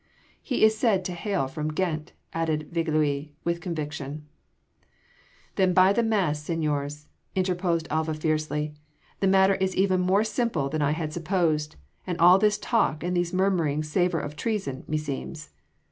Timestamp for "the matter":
9.19-9.53